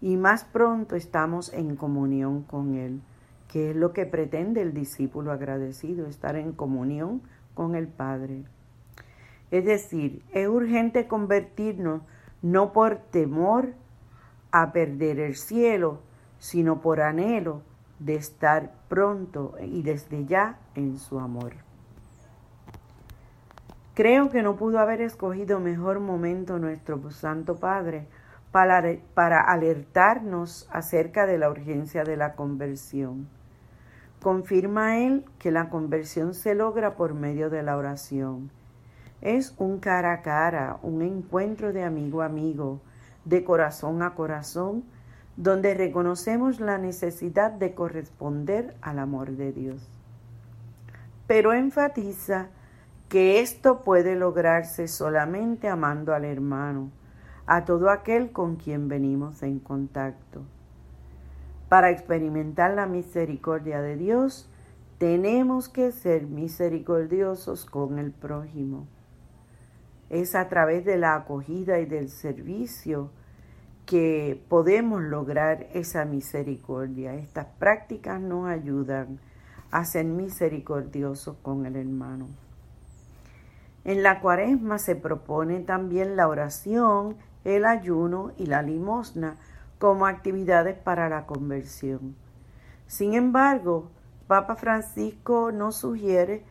y 0.00 0.16
más 0.16 0.44
pronto 0.44 0.96
estamos 0.96 1.52
en 1.52 1.76
comunión 1.76 2.42
con 2.42 2.74
Él, 2.74 3.00
que 3.46 3.70
es 3.70 3.76
lo 3.76 3.92
que 3.92 4.06
pretende 4.06 4.60
el 4.60 4.74
discípulo 4.74 5.32
agradecido, 5.32 6.06
estar 6.06 6.36
en 6.36 6.52
comunión 6.52 7.22
con 7.54 7.76
el 7.76 7.86
Padre. 7.86 8.44
Es 9.50 9.64
decir, 9.64 10.22
es 10.32 10.48
urgente 10.48 11.06
convertirnos 11.06 12.02
no 12.42 12.72
por 12.72 12.96
temor 12.96 13.72
a 14.50 14.72
perder 14.72 15.20
el 15.20 15.36
cielo, 15.36 16.00
sino 16.38 16.80
por 16.80 17.00
anhelo 17.00 17.62
de 17.98 18.14
estar 18.14 18.72
pronto 18.88 19.54
y 19.60 19.82
desde 19.82 20.24
ya 20.26 20.58
en 20.74 20.98
su 20.98 21.18
amor. 21.18 21.67
Creo 23.98 24.30
que 24.30 24.44
no 24.44 24.54
pudo 24.54 24.78
haber 24.78 25.00
escogido 25.00 25.58
mejor 25.58 25.98
momento 25.98 26.60
nuestro 26.60 27.10
Santo 27.10 27.56
Padre 27.56 28.06
para, 28.52 29.40
alertarnos 29.40 30.68
acerca 30.70 31.26
de 31.26 31.36
la 31.36 31.50
urgencia 31.50 32.04
de 32.04 32.16
la 32.16 32.36
conversión. 32.36 33.28
Confirma 34.22 34.98
él 34.98 35.24
que 35.40 35.50
la 35.50 35.68
conversión 35.68 36.34
se 36.34 36.54
logra 36.54 36.94
por 36.94 37.14
medio 37.14 37.50
de 37.50 37.64
la 37.64 37.76
oración. 37.76 38.52
Es 39.20 39.56
un 39.58 39.80
cara 39.80 40.12
a 40.12 40.22
cara, 40.22 40.78
un 40.84 41.02
encuentro 41.02 41.72
de 41.72 41.82
amigo 41.82 42.22
a 42.22 42.26
amigo, 42.26 42.80
de 43.24 43.42
corazón 43.42 44.02
a 44.04 44.14
corazón, 44.14 44.84
donde 45.36 45.74
reconocemos 45.74 46.60
la 46.60 46.78
necesidad 46.78 47.50
de 47.50 47.74
corresponder 47.74 48.76
al 48.80 49.00
amor 49.00 49.32
de 49.32 49.50
Dios. 49.50 49.90
Pero 51.26 51.52
enfatiza 51.52 52.50
que 53.08 53.40
esto 53.40 53.82
puede 53.82 54.16
lograrse 54.16 54.86
solamente 54.86 55.68
amando 55.68 56.14
al 56.14 56.24
hermano, 56.24 56.90
a 57.46 57.64
todo 57.64 57.88
aquel 57.88 58.32
con 58.32 58.56
quien 58.56 58.88
venimos 58.88 59.42
en 59.42 59.58
contacto. 59.58 60.42
Para 61.70 61.90
experimentar 61.90 62.74
la 62.74 62.86
misericordia 62.86 63.80
de 63.80 63.96
Dios, 63.96 64.50
tenemos 64.98 65.68
que 65.68 65.92
ser 65.92 66.26
misericordiosos 66.26 67.64
con 67.64 67.98
el 67.98 68.10
prójimo. 68.10 68.86
Es 70.10 70.34
a 70.34 70.48
través 70.48 70.84
de 70.84 70.98
la 70.98 71.14
acogida 71.14 71.78
y 71.78 71.86
del 71.86 72.08
servicio 72.08 73.10
que 73.86 74.42
podemos 74.48 75.00
lograr 75.02 75.66
esa 75.72 76.04
misericordia. 76.04 77.14
Estas 77.14 77.46
prácticas 77.58 78.20
nos 78.20 78.48
ayudan 78.48 79.18
a 79.70 79.84
ser 79.84 80.04
misericordiosos 80.04 81.36
con 81.42 81.64
el 81.64 81.76
hermano. 81.76 82.47
En 83.88 84.02
la 84.02 84.20
cuaresma 84.20 84.78
se 84.78 84.96
propone 84.96 85.60
también 85.60 86.14
la 86.14 86.28
oración, 86.28 87.16
el 87.44 87.64
ayuno 87.64 88.32
y 88.36 88.44
la 88.44 88.60
limosna 88.60 89.36
como 89.78 90.04
actividades 90.04 90.76
para 90.76 91.08
la 91.08 91.24
conversión. 91.24 92.14
Sin 92.86 93.14
embargo, 93.14 93.88
Papa 94.26 94.56
Francisco 94.56 95.52
nos 95.52 95.76
sugiere 95.76 96.44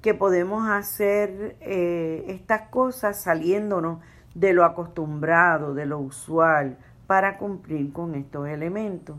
que 0.00 0.14
podemos 0.14 0.66
hacer 0.66 1.58
eh, 1.60 2.24
estas 2.28 2.70
cosas 2.70 3.20
saliéndonos 3.20 3.98
de 4.34 4.54
lo 4.54 4.64
acostumbrado, 4.64 5.74
de 5.74 5.84
lo 5.84 5.98
usual, 5.98 6.78
para 7.06 7.36
cumplir 7.36 7.92
con 7.92 8.14
estos 8.14 8.48
elementos. 8.48 9.18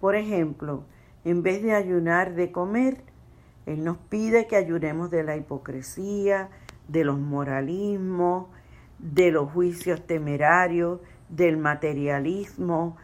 Por 0.00 0.14
ejemplo, 0.14 0.84
en 1.26 1.42
vez 1.42 1.62
de 1.62 1.74
ayunar 1.74 2.34
de 2.34 2.50
comer, 2.50 3.02
Él 3.66 3.84
nos 3.84 3.98
pide 3.98 4.46
que 4.46 4.56
ayudemos 4.56 5.10
de 5.10 5.22
la 5.22 5.36
hipocresía, 5.36 6.48
de 6.88 7.04
los 7.04 7.18
moralismos, 7.18 8.48
de 8.98 9.30
los 9.30 9.52
juicios 9.52 10.06
temerarios, 10.06 11.00
del 11.28 11.56
materialismo, 11.56 12.96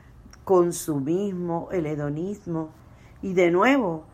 consumismo, 0.45 1.69
el 1.73 1.87
hedonismo. 1.87 2.71
Y 3.23 3.35
de 3.35 3.50
nuevo, 3.50 4.07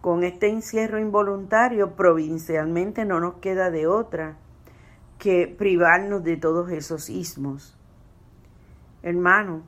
con 0.00 0.24
este 0.24 0.48
encierro 0.48 1.00
involuntario, 1.00 1.96
provincialmente 1.96 3.04
no 3.04 3.20
nos 3.20 3.34
queda 3.34 3.70
de 3.70 3.86
otra 3.86 4.36
que 5.18 5.46
privarnos 5.46 6.22
de 6.22 6.36
todos 6.36 6.70
esos 6.70 7.10
ismos. 7.10 7.76
Hermano, 9.02 9.62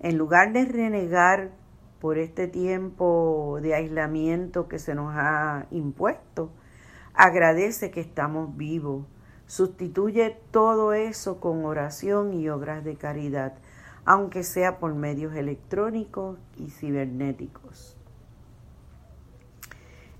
en 0.00 0.18
lugar 0.18 0.52
de 0.52 0.64
renegar 0.64 1.52
por 2.00 2.18
este 2.18 2.48
tiempo 2.48 3.58
de 3.62 3.74
aislamiento 3.74 4.66
que 4.66 4.78
se 4.78 4.94
nos 4.94 5.14
ha 5.14 5.66
impuesto, 5.70 6.50
agradece 7.14 7.90
que 7.90 8.00
estamos 8.00 8.56
vivos. 8.56 9.04
Sustituye 9.46 10.38
todo 10.50 10.92
eso 10.92 11.40
con 11.40 11.64
oración 11.64 12.32
y 12.32 12.48
obras 12.48 12.84
de 12.84 12.96
caridad, 12.96 13.54
aunque 14.04 14.44
sea 14.44 14.78
por 14.78 14.94
medios 14.94 15.34
electrónicos 15.34 16.38
y 16.56 16.70
cibernéticos. 16.70 17.96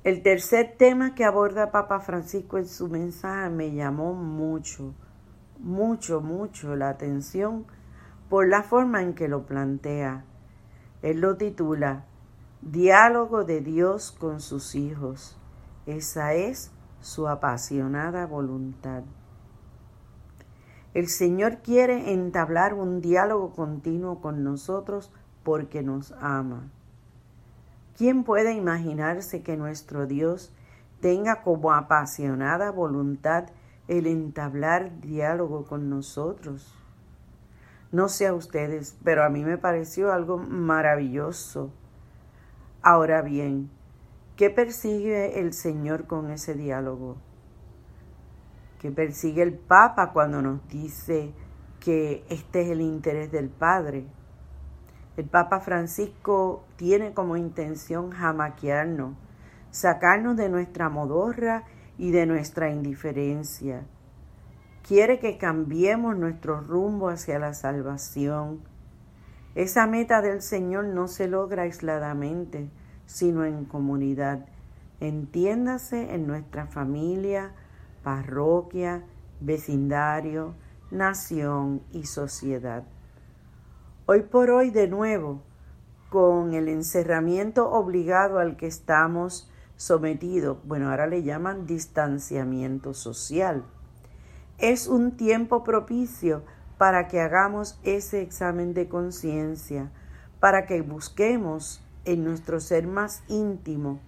El 0.05 0.23
tercer 0.23 0.75
tema 0.77 1.15
que 1.15 1.25
aborda 1.25 1.71
Papa 1.71 2.01
Francisco 2.01 2.59
en 2.59 2.67
su 2.67 2.89
mensaje 2.89 3.49
me 3.51 3.73
llamó 3.73 4.15
mucho, 4.15 4.95
mucho, 5.61 6.21
mucho 6.21 6.75
la 6.75 6.89
atención 6.89 7.65
por 8.29 8.49
la 8.49 8.65
forma 8.65 9.03
en 9.03 9.15
que 9.15 9.29
lo 9.29 9.47
plantea. 9.47 10.25
Él 11.03 11.21
lo 11.21 11.37
titula 11.37 12.05
Diálogo 12.63 13.45
de 13.45 13.61
Dios 13.61 14.11
con 14.11 14.41
sus 14.41 14.75
hijos. 14.75 15.39
Esa 15.87 16.35
es 16.35 16.73
su 17.03 17.29
apasionada 17.29 18.27
voluntad. 18.27 19.03
El 20.95 21.09
Señor 21.09 21.59
quiere 21.59 22.13
entablar 22.13 22.75
un 22.75 23.01
diálogo 23.01 23.53
continuo 23.53 24.21
con 24.21 24.45
nosotros 24.45 25.13
porque 25.43 25.83
nos 25.83 26.13
ama. 26.21 26.71
¿Quién 27.97 28.25
puede 28.25 28.55
imaginarse 28.55 29.43
que 29.43 29.57
nuestro 29.57 30.07
Dios 30.07 30.53
tenga 31.01 31.43
como 31.43 31.73
apasionada 31.73 32.71
voluntad 32.71 33.47
el 33.89 34.07
entablar 34.07 35.01
diálogo 35.01 35.65
con 35.65 35.91
nosotros? 35.91 36.75
No 37.91 38.09
sé 38.09 38.27
a 38.27 38.35
ustedes, 38.35 38.97
pero 39.05 39.25
a 39.25 39.29
mí 39.29 39.45
me 39.45 39.59
pareció 39.59 40.13
algo 40.13 40.39
maravilloso. 40.39 41.71
Ahora 42.83 43.23
bien, 43.23 43.71
¿qué 44.37 44.51
persigue 44.51 45.41
el 45.41 45.53
Señor 45.53 46.07
con 46.07 46.31
ese 46.31 46.55
diálogo? 46.55 47.17
¿Qué 48.81 48.91
persigue 48.91 49.43
el 49.43 49.55
Papa 49.55 50.13
cuando 50.13 50.43
nos 50.43 50.67
dice 50.69 51.33
que 51.79 52.25
este 52.29 52.63
es 52.63 52.71
el 52.71 52.81
interés 52.81 53.31
del 53.31 53.49
Padre? 53.49 54.07
El 55.17 55.27
Papa 55.27 55.61
Francisco 55.61 56.65
tiene 56.77 57.13
como 57.13 57.37
intención 57.37 58.11
jamaquearnos, 58.11 59.15
sacarnos 59.71 60.37
de 60.37 60.49
nuestra 60.49 60.89
modorra 60.89 61.65
y 61.99 62.11
de 62.11 62.27
nuestra 62.27 62.71
indiferencia. 62.71 63.87
Quiere 64.87 65.21
que 65.21 65.39
cambiemos 65.39 66.17
nuestro 66.17 66.61
rumbo 66.61 67.09
hacia 67.09 67.39
la 67.39 67.55
salvación. 67.55 68.63
Esa 69.55 69.87
meta 69.87 70.23
del 70.23 70.43
Señor 70.43 70.87
no 70.87 71.07
se 71.07 71.29
logra 71.29 71.63
aisladamente, 71.63 72.71
sino 73.13 73.45
en 73.45 73.67
comunidad. 73.67 74.47
Entiéndase 74.99 76.15
en 76.15 76.27
nuestra 76.27 76.67
familia, 76.67 77.53
parroquia, 78.03 79.05
vecindario, 79.41 80.55
nación 80.91 81.83
y 81.93 82.07
sociedad. 82.07 82.85
Hoy 84.07 84.23
por 84.23 84.51
hoy 84.51 84.71
de 84.71 84.89
nuevo, 84.89 85.43
con 86.09 86.55
el 86.55 86.69
encerramiento 86.69 87.71
obligado 87.71 88.39
al 88.39 88.57
que 88.57 88.67
estamos 88.67 89.51
sometidos, 89.77 90.57
bueno, 90.65 90.91
ahora 90.91 91.07
le 91.07 91.23
llaman 91.23 91.67
distanciamiento 91.67 92.95
social, 92.95 93.65
es 94.57 94.87
un 94.87 95.19
tiempo 95.19 95.65
propicio 95.65 96.45
para 96.79 97.09
que 97.09 97.21
hagamos 97.21 97.79
ese 97.83 98.23
examen 98.23 98.73
de 98.73 98.89
conciencia, 98.89 99.91
para 100.41 100.67
que 100.67 100.81
busquemos 100.81 101.82
en 102.05 102.25
nuestro 102.25 102.61
ser 102.61 102.87
más 102.87 103.23
íntimo 103.29 104.01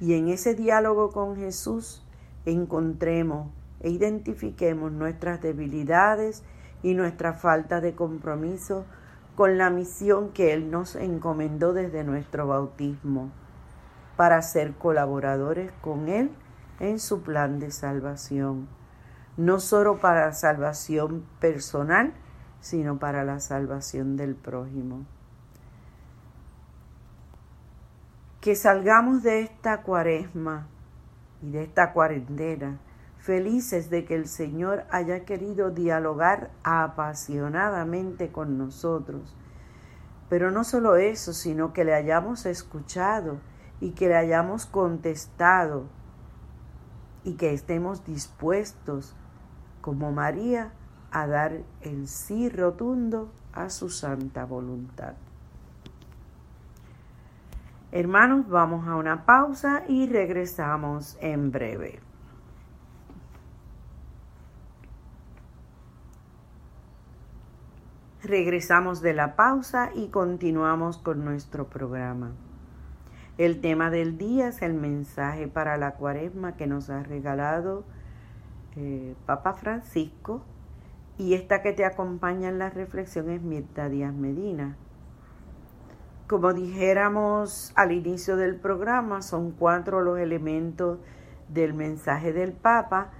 y 0.00 0.14
en 0.14 0.28
ese 0.28 0.54
diálogo 0.54 1.10
con 1.10 1.36
Jesús 1.36 2.02
encontremos 2.46 3.48
e 3.80 3.90
identifiquemos 3.90 4.92
nuestras 4.92 5.40
debilidades 5.40 6.42
y 6.82 6.94
nuestra 6.94 7.34
falta 7.34 7.80
de 7.80 7.94
compromiso 7.94 8.86
con 9.36 9.58
la 9.58 9.70
misión 9.70 10.30
que 10.30 10.52
Él 10.52 10.70
nos 10.70 10.96
encomendó 10.96 11.72
desde 11.72 12.04
nuestro 12.04 12.46
bautismo, 12.46 13.30
para 14.16 14.42
ser 14.42 14.74
colaboradores 14.74 15.72
con 15.80 16.08
Él 16.08 16.30
en 16.78 16.98
su 16.98 17.22
plan 17.22 17.58
de 17.58 17.70
salvación, 17.70 18.68
no 19.36 19.60
solo 19.60 19.98
para 19.98 20.26
la 20.26 20.32
salvación 20.32 21.24
personal, 21.40 22.12
sino 22.60 22.98
para 22.98 23.24
la 23.24 23.40
salvación 23.40 24.16
del 24.16 24.34
prójimo. 24.34 25.06
Que 28.40 28.56
salgamos 28.56 29.22
de 29.22 29.42
esta 29.42 29.82
cuaresma 29.82 30.66
y 31.42 31.50
de 31.50 31.62
esta 31.64 31.92
cuarentena 31.92 32.78
felices 33.20 33.90
de 33.90 34.04
que 34.04 34.14
el 34.14 34.26
Señor 34.26 34.84
haya 34.90 35.24
querido 35.24 35.70
dialogar 35.70 36.50
apasionadamente 36.64 38.32
con 38.32 38.56
nosotros. 38.56 39.36
Pero 40.28 40.50
no 40.50 40.64
solo 40.64 40.96
eso, 40.96 41.32
sino 41.32 41.72
que 41.72 41.84
le 41.84 41.94
hayamos 41.94 42.46
escuchado 42.46 43.38
y 43.80 43.90
que 43.90 44.08
le 44.08 44.16
hayamos 44.16 44.66
contestado 44.66 45.84
y 47.24 47.34
que 47.34 47.52
estemos 47.52 48.04
dispuestos, 48.04 49.14
como 49.82 50.12
María, 50.12 50.72
a 51.10 51.26
dar 51.26 51.60
el 51.82 52.08
sí 52.08 52.48
rotundo 52.48 53.30
a 53.52 53.68
su 53.68 53.90
santa 53.90 54.44
voluntad. 54.44 55.14
Hermanos, 57.92 58.48
vamos 58.48 58.86
a 58.86 58.94
una 58.94 59.26
pausa 59.26 59.82
y 59.88 60.06
regresamos 60.06 61.18
en 61.20 61.50
breve. 61.50 61.98
Regresamos 68.22 69.02
de 69.02 69.12
la 69.12 69.34
pausa 69.34 69.90
y 69.92 70.08
continuamos 70.08 70.98
con 70.98 71.24
nuestro 71.24 71.66
programa. 71.66 72.30
El 73.38 73.60
tema 73.60 73.90
del 73.90 74.18
día 74.18 74.48
es 74.48 74.62
el 74.62 74.74
mensaje 74.74 75.48
para 75.48 75.76
la 75.76 75.94
cuaresma 75.94 76.56
que 76.56 76.68
nos 76.68 76.90
ha 76.90 77.02
regalado 77.02 77.82
eh, 78.76 79.16
Papa 79.26 79.54
Francisco 79.54 80.42
y 81.18 81.34
esta 81.34 81.60
que 81.60 81.72
te 81.72 81.84
acompaña 81.84 82.50
en 82.50 82.60
la 82.60 82.70
reflexión 82.70 83.30
es 83.30 83.42
Mirta 83.42 83.88
Díaz 83.88 84.14
Medina. 84.14 84.76
Como 86.30 86.52
dijéramos 86.52 87.72
al 87.74 87.90
inicio 87.90 88.36
del 88.36 88.54
programa, 88.54 89.20
son 89.20 89.50
cuatro 89.50 90.00
los 90.00 90.16
elementos 90.20 91.00
del 91.48 91.74
mensaje 91.74 92.32
del 92.32 92.52
Papa. 92.52 93.10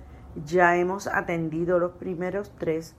Ya 0.44 0.76
hemos 0.76 1.08
atendido 1.08 1.80
los 1.80 1.90
primeros 1.90 2.52
tres 2.56 2.94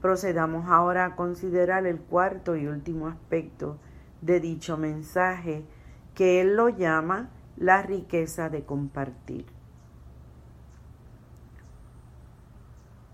Procedamos 0.00 0.70
ahora 0.70 1.06
a 1.06 1.16
considerar 1.16 1.88
el 1.88 1.98
cuarto 1.98 2.54
y 2.54 2.68
último 2.68 3.08
aspecto 3.08 3.80
de 4.20 4.38
dicho 4.38 4.76
mensaje, 4.76 5.64
que 6.14 6.40
él 6.40 6.54
lo 6.54 6.68
llama 6.68 7.28
la 7.56 7.82
riqueza 7.82 8.50
de 8.50 8.62
compartir. 8.62 9.46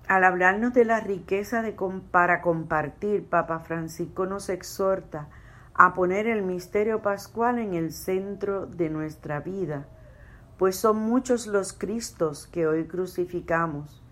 Al 0.08 0.24
hablarnos 0.24 0.74
de 0.74 0.84
la 0.84 1.00
riqueza 1.00 1.62
de 1.62 1.74
para 2.10 2.42
compartir, 2.42 3.26
Papa 3.30 3.60
Francisco 3.60 4.26
nos 4.26 4.50
exhorta 4.50 5.30
a 5.74 5.92
poner 5.92 6.26
el 6.26 6.42
misterio 6.42 7.02
pascual 7.02 7.58
en 7.58 7.74
el 7.74 7.92
centro 7.92 8.66
de 8.66 8.90
nuestra 8.90 9.40
vida, 9.40 9.86
pues 10.56 10.76
son 10.76 10.98
muchos 10.98 11.46
los 11.48 11.72
Cristos 11.72 12.46
que 12.46 12.66
hoy 12.66 12.86
crucificamos, 12.86 14.02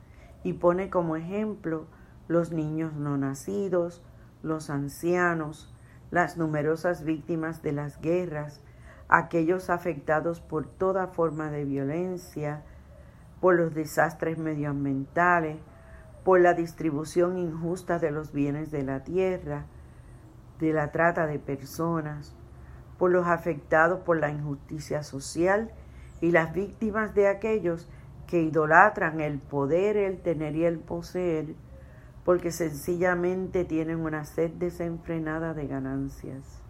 y 0.43 0.55
pone 0.55 0.91
como 0.91 1.15
ejemplo 1.15 1.87
los 2.27 2.51
niños 2.51 2.95
no 2.95 3.17
nacidos, 3.17 4.03
los 4.43 4.71
ancianos, 4.71 5.73
las 6.11 6.37
numerosas 6.37 7.05
víctimas 7.05 7.63
de 7.63 7.73
las 7.73 8.01
guerras, 8.01 8.61
aquellos 9.09 9.71
afectados 9.71 10.41
por 10.41 10.67
toda 10.67 11.07
forma 11.07 11.51
de 11.51 11.65
violencia, 11.65 12.63
por 13.41 13.55
los 13.55 13.73
desastres 13.73 14.39
medioambientales, 14.39 15.59
por 16.25 16.41
la 16.41 16.55
distribución 16.55 17.39
injusta 17.39 17.99
de 17.99 18.11
los 18.11 18.33
bienes 18.33 18.71
de 18.71 18.83
la 18.83 19.05
tierra, 19.05 19.67
de 20.63 20.73
la 20.73 20.93
trata 20.93 21.27
de 21.27 21.39
personas, 21.39 22.35
por 22.97 23.11
los 23.11 23.27
afectados 23.27 24.01
por 24.01 24.19
la 24.19 24.31
injusticia 24.31 25.03
social 25.03 25.73
y 26.21 26.31
las 26.31 26.55
víctimas 26.55 27.15
de 27.15 27.27
aquellos 27.27 27.91
que 28.29 28.41
idolatran 28.41 29.21
el 29.21 29.41
poder, 29.41 29.97
el 29.97 30.23
tener 30.23 30.55
y 30.55 30.65
el 30.65 30.79
poseer, 30.79 31.57
porque 32.25 32.53
sencillamente 32.53 33.65
tienen 33.65 33.99
una 33.99 34.25
sed 34.25 34.53
desenfrenada 34.53 35.53
de 35.53 35.67
ganancias. 35.67 36.63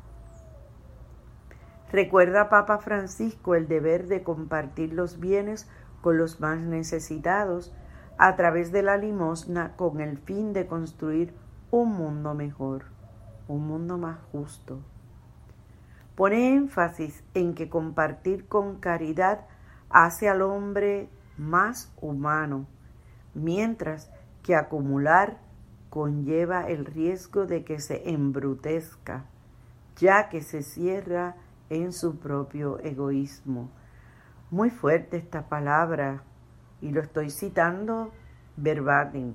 Recuerda 1.90 2.48
Papa 2.48 2.78
Francisco 2.78 3.55
el 3.55 3.68
deber 3.68 4.07
de 4.07 4.22
compartir 4.22 4.94
los 4.94 5.20
bienes 5.20 5.68
con 6.00 6.16
los 6.16 6.40
más 6.40 6.59
necesitados 6.61 7.74
a 8.16 8.37
través 8.37 8.72
de 8.72 8.83
la 8.83 8.96
limosna 8.96 9.76
con 9.76 10.00
el 10.00 10.16
fin 10.16 10.55
de 10.55 10.66
construir 10.66 11.35
un 11.70 11.92
mundo 11.92 12.35
mejor, 12.35 12.91
un 13.48 13.66
mundo 13.66 13.98
más 13.98 14.18
justo. 14.31 14.81
Pone 16.14 16.55
énfasis 16.55 17.24
en 17.35 17.55
que 17.55 17.68
compartir 17.68 18.46
con 18.46 18.76
caridad 18.76 19.46
hace 19.88 20.28
al 20.28 20.42
hombre 20.42 21.09
más 21.37 21.92
humano, 22.00 22.66
mientras 23.35 24.11
que 24.42 24.55
acumular 24.55 25.38
conlleva 25.90 26.68
el 26.68 26.85
riesgo 26.87 27.46
de 27.46 27.64
que 27.64 27.78
se 27.78 28.11
embrutezca, 28.11 29.24
ya 29.96 30.28
que 30.28 30.40
se 30.40 30.62
cierra 30.62 31.37
en 31.70 31.92
su 31.92 32.16
propio 32.18 32.78
egoísmo. 32.81 33.70
Muy 34.50 34.70
fuerte 34.70 35.16
esta 35.16 35.48
palabra, 35.48 36.22
y 36.81 36.90
lo 36.90 37.00
estoy 37.00 37.31
citando 37.31 38.12
verbatim. 38.57 39.35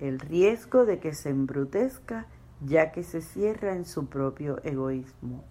El 0.00 0.18
riesgo 0.18 0.84
de 0.84 0.98
que 0.98 1.14
se 1.14 1.30
embrutezca, 1.30 2.26
ya 2.64 2.92
que 2.92 3.02
se 3.02 3.20
cierra 3.20 3.74
en 3.74 3.84
su 3.84 4.06
propio 4.06 4.60
egoísmo. 4.64 5.44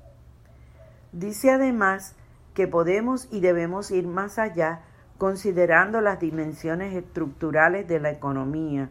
Dice 1.12 1.52
además 1.52 2.16
que 2.54 2.68
podemos 2.68 3.28
y 3.32 3.40
debemos 3.40 3.92
ir 3.92 4.08
más 4.08 4.40
allá 4.40 4.82
considerando 5.18 6.02
las 6.02 6.20
dimensiones 6.20 6.96
estructurales 6.96 7.88
de 7.88 8.00
la 8.00 8.12
economía, 8.12 8.90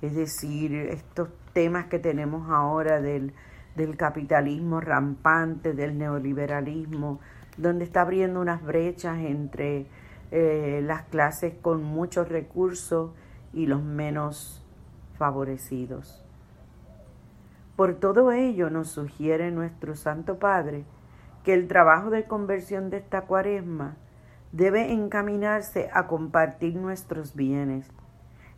es 0.00 0.14
decir, 0.14 0.74
estos 0.74 1.28
temas 1.52 1.86
que 1.86 1.98
tenemos 1.98 2.50
ahora 2.50 3.00
del, 3.00 3.32
capitalismo 3.96 4.80
rampante, 4.80 5.72
del 5.72 5.96
neoliberalismo, 5.96 7.20
donde 7.56 7.84
está 7.84 8.00
abriendo 8.00 8.40
unas 8.40 8.64
brechas 8.64 9.18
entre 9.18 9.86
eh, 10.30 10.80
las 10.82 11.02
clases 11.04 11.54
con 11.62 11.84
muchos 11.84 12.28
recursos 12.28 13.12
y 13.52 13.66
los 13.66 13.82
menos 13.82 14.64
favorecidos. 15.16 16.27
Por 17.78 17.94
todo 17.94 18.32
ello 18.32 18.70
nos 18.70 18.88
sugiere 18.88 19.52
nuestro 19.52 19.94
Santo 19.94 20.40
Padre 20.40 20.84
que 21.44 21.54
el 21.54 21.68
trabajo 21.68 22.10
de 22.10 22.24
conversión 22.24 22.90
de 22.90 22.96
esta 22.96 23.20
cuaresma 23.20 23.94
debe 24.50 24.92
encaminarse 24.92 25.88
a 25.92 26.08
compartir 26.08 26.74
nuestros 26.74 27.36
bienes, 27.36 27.88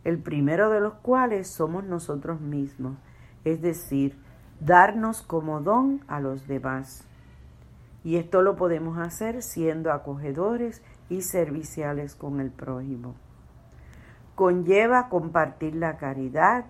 el 0.03 0.17
primero 0.17 0.71
de 0.71 0.79
los 0.79 0.95
cuales 0.95 1.47
somos 1.47 1.83
nosotros 1.83 2.41
mismos, 2.41 2.97
es 3.45 3.61
decir, 3.61 4.17
darnos 4.59 5.21
como 5.21 5.61
don 5.61 6.03
a 6.07 6.19
los 6.19 6.47
demás. 6.47 7.03
Y 8.03 8.15
esto 8.15 8.41
lo 8.41 8.55
podemos 8.55 8.97
hacer 8.97 9.43
siendo 9.43 9.91
acogedores 9.91 10.81
y 11.09 11.21
serviciales 11.21 12.15
con 12.15 12.39
el 12.39 12.49
prójimo. 12.49 13.13
Conlleva 14.33 15.09
compartir 15.09 15.75
la 15.75 15.97
caridad, 15.97 16.65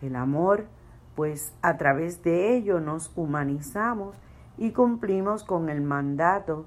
el 0.00 0.14
amor, 0.14 0.66
pues 1.14 1.52
a 1.62 1.76
través 1.76 2.22
de 2.22 2.56
ello 2.56 2.80
nos 2.80 3.12
humanizamos 3.16 4.16
y 4.58 4.72
cumplimos 4.72 5.44
con 5.44 5.68
el 5.68 5.80
mandato 5.80 6.66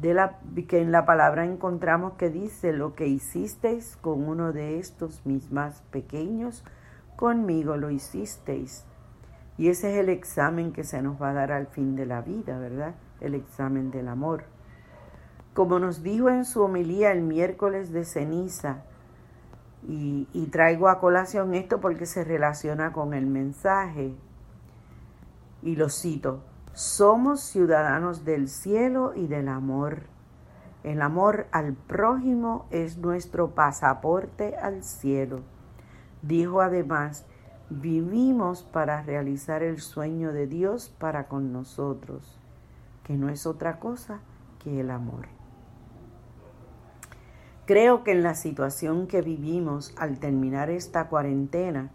de 0.00 0.14
la, 0.14 0.38
que 0.68 0.80
en 0.80 0.92
la 0.92 1.04
palabra 1.04 1.44
encontramos 1.44 2.14
que 2.14 2.30
dice, 2.30 2.72
lo 2.72 2.94
que 2.94 3.08
hicisteis 3.08 3.96
con 3.96 4.28
uno 4.28 4.52
de 4.52 4.78
estos 4.78 5.26
mis 5.26 5.50
más 5.50 5.82
pequeños, 5.90 6.64
conmigo 7.16 7.76
lo 7.76 7.90
hicisteis. 7.90 8.84
Y 9.56 9.68
ese 9.68 9.92
es 9.92 9.98
el 9.98 10.08
examen 10.08 10.72
que 10.72 10.84
se 10.84 11.02
nos 11.02 11.20
va 11.20 11.30
a 11.30 11.34
dar 11.34 11.50
al 11.50 11.66
fin 11.66 11.96
de 11.96 12.06
la 12.06 12.22
vida, 12.22 12.58
¿verdad? 12.58 12.94
El 13.20 13.34
examen 13.34 13.90
del 13.90 14.06
amor. 14.06 14.44
Como 15.52 15.80
nos 15.80 16.04
dijo 16.04 16.28
en 16.28 16.44
su 16.44 16.62
homilía 16.62 17.10
el 17.10 17.22
miércoles 17.22 17.90
de 17.90 18.04
ceniza, 18.04 18.84
y, 19.86 20.48
traigo 20.50 20.88
a 20.88 21.00
colación 21.00 21.54
esto 21.54 21.80
porque 21.80 22.06
se 22.06 22.24
relaciona 22.24 22.92
con 22.92 23.14
el 23.14 23.26
mensaje, 23.26 24.14
y 25.62 25.76
lo 25.76 25.88
cito, 25.88 26.42
somos 26.72 27.40
ciudadanos 27.40 28.24
del 28.24 28.48
cielo 28.48 29.12
y 29.14 29.26
del 29.26 29.48
amor. 29.48 30.02
El 30.84 31.02
amor 31.02 31.48
al 31.50 31.74
prójimo 31.74 32.66
es 32.70 32.98
nuestro 32.98 33.50
pasaporte 33.54 34.56
al 34.56 34.84
cielo. 34.84 35.40
Dijo 36.22 36.60
además, 36.60 37.26
vivimos 37.68 38.62
para 38.62 39.02
realizar 39.02 39.62
el 39.62 39.80
sueño 39.80 40.32
de 40.32 40.46
Dios 40.46 40.94
para 40.98 41.26
con 41.26 41.52
nosotros, 41.52 42.38
que 43.04 43.14
no 43.14 43.28
es 43.28 43.46
otra 43.46 43.80
cosa 43.80 44.20
que 44.62 44.80
el 44.80 44.90
amor. 44.90 45.37
Creo 47.68 48.02
que 48.02 48.12
en 48.12 48.22
la 48.22 48.34
situación 48.34 49.06
que 49.06 49.20
vivimos 49.20 49.92
al 49.98 50.18
terminar 50.18 50.70
esta 50.70 51.08
cuarentena 51.08 51.90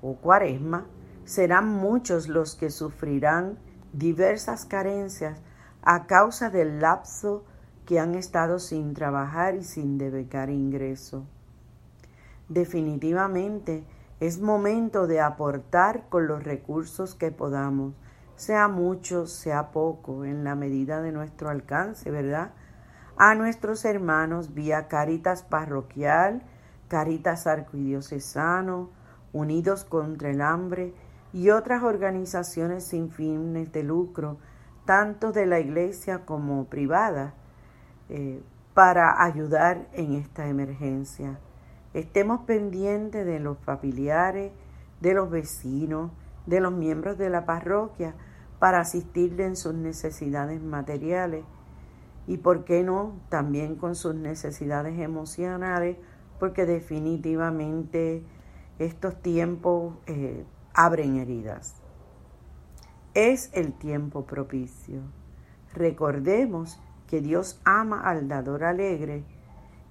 o 0.00 0.14
cuaresma, 0.14 0.86
serán 1.24 1.66
muchos 1.66 2.28
los 2.28 2.54
que 2.54 2.70
sufrirán 2.70 3.58
diversas 3.92 4.64
carencias 4.64 5.40
a 5.82 6.06
causa 6.06 6.50
del 6.50 6.78
lapso 6.78 7.42
que 7.84 7.98
han 7.98 8.14
estado 8.14 8.60
sin 8.60 8.94
trabajar 8.94 9.56
y 9.56 9.64
sin 9.64 9.98
debecar 9.98 10.50
ingreso. 10.50 11.24
Definitivamente 12.48 13.82
es 14.20 14.40
momento 14.40 15.08
de 15.08 15.20
aportar 15.20 16.08
con 16.08 16.28
los 16.28 16.44
recursos 16.44 17.16
que 17.16 17.32
podamos, 17.32 17.92
sea 18.36 18.68
mucho, 18.68 19.26
sea 19.26 19.72
poco, 19.72 20.24
en 20.24 20.44
la 20.44 20.54
medida 20.54 21.02
de 21.02 21.10
nuestro 21.10 21.48
alcance, 21.48 22.08
¿verdad? 22.08 22.52
A 23.20 23.34
nuestros 23.34 23.84
hermanos 23.84 24.54
vía 24.54 24.86
Caritas 24.86 25.42
Parroquial, 25.42 26.40
Caritas 26.86 27.48
Arquidiocesano, 27.48 28.90
Unidos 29.32 29.82
contra 29.82 30.30
el 30.30 30.40
Hambre, 30.40 30.94
y 31.32 31.50
otras 31.50 31.82
organizaciones 31.82 32.84
sin 32.84 33.10
fines 33.10 33.72
de 33.72 33.82
lucro, 33.82 34.38
tanto 34.84 35.32
de 35.32 35.46
la 35.46 35.58
iglesia 35.58 36.24
como 36.26 36.66
privada, 36.66 37.34
eh, 38.08 38.40
para 38.72 39.20
ayudar 39.24 39.88
en 39.94 40.12
esta 40.12 40.46
emergencia. 40.46 41.40
Estemos 41.94 42.42
pendientes 42.42 43.26
de 43.26 43.40
los 43.40 43.58
familiares, 43.58 44.52
de 45.00 45.14
los 45.14 45.28
vecinos, 45.28 46.12
de 46.46 46.60
los 46.60 46.72
miembros 46.72 47.18
de 47.18 47.30
la 47.30 47.44
parroquia, 47.46 48.14
para 48.60 48.78
asistirle 48.78 49.44
en 49.44 49.56
sus 49.56 49.74
necesidades 49.74 50.62
materiales 50.62 51.42
y, 52.28 52.36
¿por 52.36 52.64
qué 52.64 52.84
no?, 52.84 53.14
también 53.30 53.76
con 53.76 53.94
sus 53.94 54.14
necesidades 54.14 54.98
emocionales, 54.98 55.96
porque 56.38 56.66
definitivamente 56.66 58.22
estos 58.78 59.20
tiempos 59.22 59.94
eh, 60.06 60.44
abren 60.74 61.16
heridas. 61.16 61.80
Es 63.14 63.50
el 63.54 63.72
tiempo 63.72 64.26
propicio. 64.26 65.00
Recordemos 65.74 66.78
que 67.06 67.22
Dios 67.22 67.60
ama 67.64 68.02
al 68.02 68.28
dador 68.28 68.62
alegre 68.62 69.24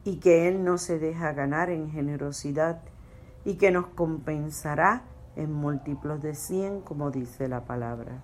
y 0.03 0.19
que 0.19 0.47
Él 0.47 0.63
no 0.63 0.77
se 0.77 0.99
deja 0.99 1.33
ganar 1.33 1.71
en 1.71 1.89
generosidad 1.89 2.81
y 3.45 3.55
que 3.55 3.71
nos 3.71 3.87
compensará 3.87 5.01
en 5.35 5.51
múltiplos 5.51 6.21
de 6.21 6.35
cien, 6.35 6.81
como 6.81 7.09
dice 7.09 7.47
la 7.47 7.65
palabra. 7.65 8.23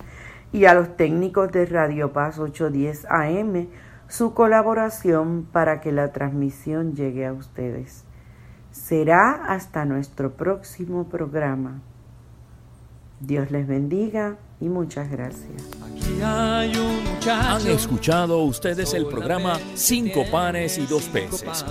y 0.51 0.65
a 0.65 0.73
los 0.73 0.97
técnicos 0.97 1.49
de 1.53 1.65
Radio 1.65 2.11
Paz 2.11 2.39
810 2.39 3.05
AM 3.09 3.67
su 4.15 4.35
colaboración 4.35 5.47
para 5.51 5.81
que 5.81 5.91
la 5.91 6.11
transmisión 6.11 6.93
llegue 6.93 7.25
a 7.25 7.33
ustedes. 7.33 8.03
Será 8.69 9.45
hasta 9.47 9.85
nuestro 9.85 10.33
próximo 10.33 11.05
programa. 11.05 11.81
Dios 13.19 13.49
les 13.49 13.65
bendiga 13.65 14.37
y 14.59 14.69
muchas 14.69 15.09
gracias. 15.09 15.63
Han 16.21 17.67
escuchado 17.67 18.43
ustedes 18.43 18.93
el 18.93 19.07
programa 19.07 19.57
Cinco 19.73 20.25
panes 20.31 20.77
y 20.77 20.85
dos 20.85 21.05
peces 21.05 21.65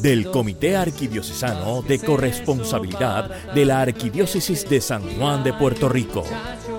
del 0.00 0.30
Comité 0.30 0.76
Arquidiocesano 0.76 1.82
de 1.82 1.98
Corresponsabilidad 1.98 3.52
de 3.54 3.64
la 3.64 3.80
Arquidiócesis 3.80 4.68
de 4.68 4.80
San 4.80 5.02
Juan 5.16 5.42
de 5.42 5.52
Puerto 5.52 5.88
Rico. 5.88 6.22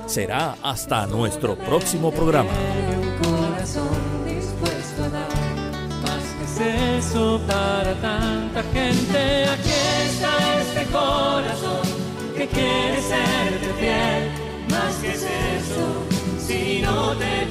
Será 0.05 0.55
hasta 0.63 1.07
nuestro 1.07 1.57
próximo 1.57 2.11
programa. 2.11 2.51
para 7.13 7.93
tanta 8.01 8.63
gente. 8.73 9.45
Aquí 9.47 9.69
está 10.05 10.61
este 10.61 10.85
corazón 10.91 11.81
que 12.35 12.47
quiere 12.47 13.01
ser 13.01 13.59
serte 13.59 13.73
fiel. 13.79 14.31
Más 14.71 14.95
que 14.95 15.09
es 15.11 15.21
eso, 15.21 15.85
si 16.39 16.81
no 16.81 17.15
te 17.15 17.45